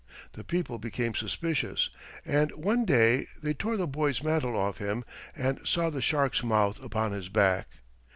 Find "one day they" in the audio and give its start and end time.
2.53-3.53